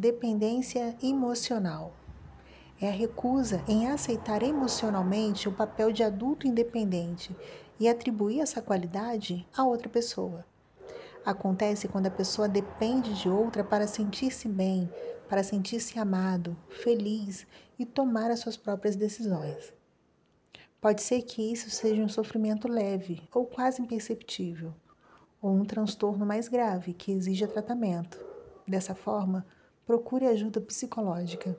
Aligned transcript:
dependência 0.00 0.96
emocional. 1.02 1.92
É 2.80 2.88
a 2.88 2.90
recusa 2.90 3.62
em 3.68 3.86
aceitar 3.86 4.42
emocionalmente 4.42 5.46
o 5.46 5.52
papel 5.52 5.92
de 5.92 6.02
adulto 6.02 6.46
independente 6.46 7.36
e 7.78 7.86
atribuir 7.86 8.40
essa 8.40 8.62
qualidade 8.62 9.46
a 9.54 9.62
outra 9.62 9.90
pessoa. 9.90 10.42
Acontece 11.22 11.86
quando 11.86 12.06
a 12.06 12.10
pessoa 12.10 12.48
depende 12.48 13.12
de 13.12 13.28
outra 13.28 13.62
para 13.62 13.86
sentir-se 13.86 14.48
bem, 14.48 14.88
para 15.28 15.42
sentir-se 15.42 15.98
amado, 15.98 16.56
feliz 16.70 17.46
e 17.78 17.84
tomar 17.84 18.30
as 18.30 18.40
suas 18.40 18.56
próprias 18.56 18.96
decisões. 18.96 19.70
Pode 20.80 21.02
ser 21.02 21.20
que 21.20 21.52
isso 21.52 21.68
seja 21.68 22.02
um 22.02 22.08
sofrimento 22.08 22.66
leve 22.66 23.28
ou 23.34 23.44
quase 23.44 23.82
imperceptível, 23.82 24.72
ou 25.42 25.54
um 25.54 25.66
transtorno 25.66 26.24
mais 26.24 26.48
grave 26.48 26.94
que 26.94 27.12
exija 27.12 27.46
tratamento. 27.46 28.18
Dessa 28.66 28.94
forma, 28.94 29.44
procure 29.86 30.26
ajuda 30.26 30.60
psicológica. 30.60 31.56